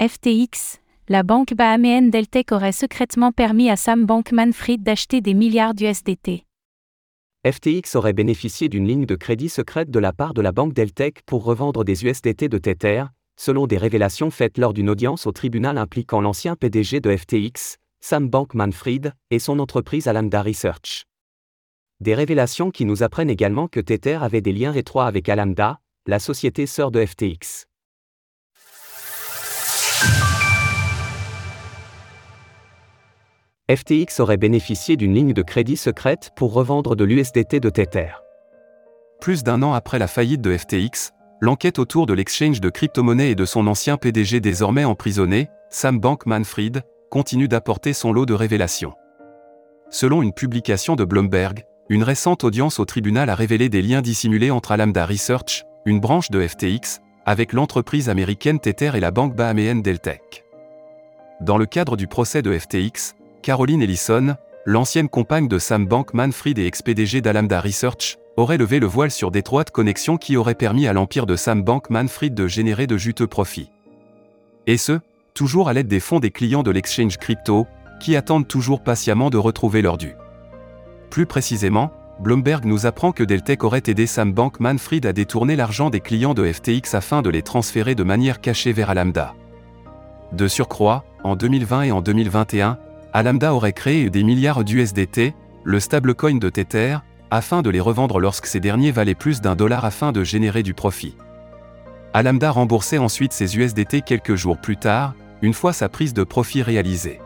[0.00, 0.78] FTX,
[1.10, 6.46] la banque bahaméenne Deltec aurait secrètement permis à Sam Bankman-Fried d'acheter des milliards d'USDT.
[7.46, 11.20] FTX aurait bénéficié d'une ligne de crédit secrète de la part de la banque Deltec
[11.26, 13.04] pour revendre des USDT de Tether,
[13.38, 18.30] selon des révélations faites lors d'une audience au tribunal impliquant l'ancien PDG de FTX, Sam
[18.30, 21.04] Bankman-Fried, et son entreprise Alameda Research.
[22.00, 26.18] Des révélations qui nous apprennent également que Tether avait des liens étroits avec Alameda, la
[26.18, 27.66] société sœur de FTX.
[33.70, 38.08] FTX aurait bénéficié d'une ligne de crédit secrète pour revendre de l'USDT de Tether.
[39.20, 43.34] Plus d'un an après la faillite de FTX, l'enquête autour de l'exchange de crypto-monnaies et
[43.36, 48.94] de son ancien PDG désormais emprisonné, Sam Bankman-Fried, continue d'apporter son lot de révélations.
[49.88, 54.50] Selon une publication de Bloomberg, une récente audience au tribunal a révélé des liens dissimulés
[54.50, 59.82] entre Alameda Research, une branche de FTX, avec l'entreprise américaine Tether et la banque bahaméenne
[59.82, 60.44] Deltec.
[61.40, 66.66] Dans le cadre du procès de FTX, Caroline Ellison, l'ancienne compagne de Sam Bankman-Fried et
[66.66, 71.24] ex-PDG d'Alameda Research, aurait levé le voile sur d'étroites connexions qui auraient permis à l'empire
[71.24, 73.70] de Sam Bankman-Fried de générer de juteux profits.
[74.66, 75.00] Et ce,
[75.32, 77.66] toujours à l'aide des fonds des clients de l'exchange crypto,
[77.98, 80.16] qui attendent toujours patiemment de retrouver leur dû.
[81.08, 86.00] Plus précisément, Bloomberg nous apprend que Deltec aurait aidé Sam Bankman-Fried à détourner l'argent des
[86.00, 89.34] clients de FTX afin de les transférer de manière cachée vers Alameda.
[90.32, 92.78] De surcroît, en 2020 et en 2021,
[93.12, 96.98] Alameda aurait créé des milliards d'USDT, le stablecoin de Tether,
[97.30, 100.74] afin de les revendre lorsque ces derniers valaient plus d'un dollar afin de générer du
[100.74, 101.16] profit.
[102.12, 106.62] Alameda remboursait ensuite ses USDT quelques jours plus tard, une fois sa prise de profit
[106.62, 107.20] réalisée.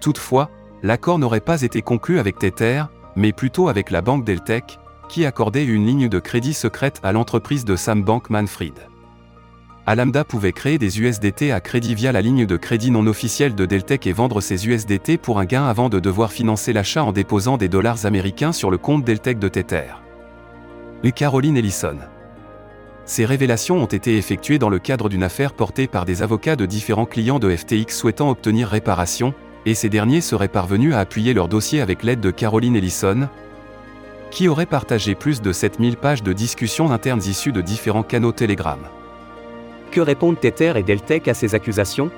[0.00, 0.50] Toutefois,
[0.82, 2.84] l'accord n'aurait pas été conclu avec Tether,
[3.16, 7.64] mais plutôt avec la banque Deltec, qui accordait une ligne de crédit secrète à l'entreprise
[7.64, 8.93] de Sam Bankman-Fried.
[9.86, 13.66] Alameda pouvait créer des USDT à crédit via la ligne de crédit non officielle de
[13.66, 17.58] Deltec et vendre ces USDT pour un gain avant de devoir financer l'achat en déposant
[17.58, 19.92] des dollars américains sur le compte Deltec de Tether.
[21.02, 21.98] Et Caroline Ellison.
[23.04, 26.64] Ces révélations ont été effectuées dans le cadre d'une affaire portée par des avocats de
[26.64, 29.34] différents clients de FTX souhaitant obtenir réparation,
[29.66, 33.28] et ces derniers seraient parvenus à appuyer leur dossier avec l'aide de Caroline Ellison,
[34.30, 38.80] qui aurait partagé plus de 7000 pages de discussions internes issues de différents canaux Telegram.
[39.94, 42.10] Que répondent Tether et Deltec à ces accusations?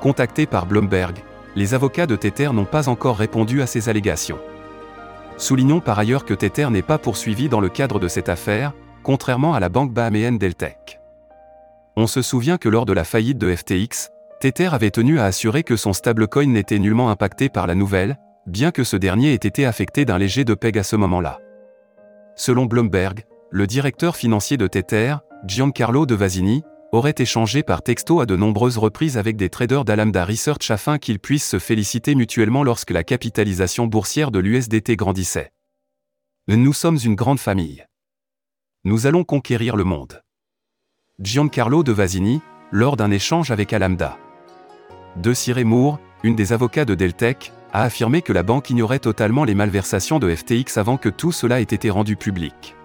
[0.00, 1.18] Contactés par Bloomberg,
[1.54, 4.38] les avocats de Tether n'ont pas encore répondu à ces allégations.
[5.36, 8.72] Soulignons par ailleurs que Tether n'est pas poursuivi dans le cadre de cette affaire,
[9.02, 10.98] contrairement à la banque bahaméenne Deltec.
[11.94, 14.08] On se souvient que lors de la faillite de FTX,
[14.40, 18.16] Tether avait tenu à assurer que son stablecoin n'était nullement impacté par la nouvelle,
[18.46, 21.38] bien que ce dernier ait été affecté d'un léger de PEG à ce moment-là.
[22.34, 28.26] Selon Bloomberg, le directeur financier de Tether, Giancarlo De Vasini, aurait échangé par texto à
[28.26, 32.90] de nombreuses reprises avec des traders d'Alameda Research afin qu'ils puissent se féliciter mutuellement lorsque
[32.90, 35.52] la capitalisation boursière de l'USDT grandissait.
[36.48, 37.84] Nous sommes une grande famille.
[38.84, 40.22] Nous allons conquérir le monde.
[41.18, 42.40] Giancarlo De Vasini,
[42.70, 44.16] lors d'un échange avec Alameda.
[45.16, 49.44] De Cyré Moore, une des avocats de Deltec, a affirmé que la banque ignorait totalement
[49.44, 52.77] les malversations de FTX avant que tout cela ait été rendu public.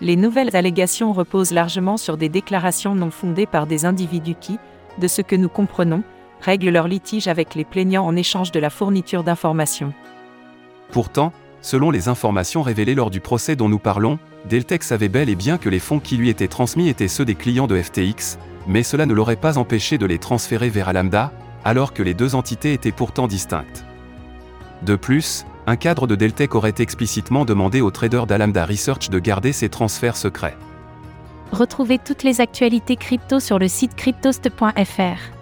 [0.00, 4.58] Les nouvelles allégations reposent largement sur des déclarations non fondées par des individus qui,
[4.98, 6.02] de ce que nous comprenons,
[6.42, 9.94] règlent leur litige avec les plaignants en échange de la fourniture d'informations.
[10.92, 14.18] Pourtant, selon les informations révélées lors du procès dont nous parlons,
[14.48, 17.34] Deltec savait bel et bien que les fonds qui lui étaient transmis étaient ceux des
[17.34, 21.32] clients de FTX, mais cela ne l'aurait pas empêché de les transférer vers Alameda,
[21.64, 23.84] alors que les deux entités étaient pourtant distinctes.
[24.82, 29.52] De plus, un cadre de Deltec aurait explicitement demandé aux traders d'Alameda Research de garder
[29.52, 30.56] ces transferts secrets.
[31.52, 35.36] Retrouvez toutes les actualités crypto sur le site cryptost.fr.